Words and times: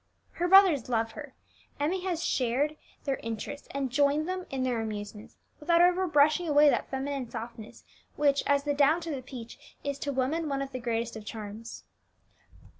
Her 0.31 0.47
brothers 0.47 0.89
love 0.89 1.11
her; 1.11 1.35
Emmie 1.79 2.01
has 2.05 2.25
shared 2.25 2.75
their 3.03 3.17
interests, 3.17 3.67
and 3.69 3.91
joined 3.91 4.27
them 4.27 4.47
in 4.49 4.63
their 4.63 4.81
amusements, 4.81 5.37
without 5.59 5.79
ever 5.79 6.07
brushing 6.07 6.49
away 6.49 6.71
that 6.71 6.89
feminine 6.89 7.29
softness 7.29 7.83
which, 8.15 8.41
as 8.47 8.63
the 8.63 8.73
down 8.73 8.99
to 9.01 9.11
the 9.11 9.21
peach, 9.21 9.75
is 9.83 9.99
to 9.99 10.11
woman 10.11 10.49
one 10.49 10.63
of 10.63 10.71
the 10.71 10.79
greatest 10.79 11.15
of 11.15 11.23
charms. 11.23 11.83